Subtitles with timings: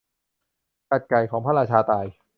[0.89, 2.07] กัดไก่ของพระราชาตาย